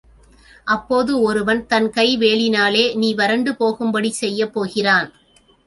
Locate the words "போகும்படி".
3.55-4.11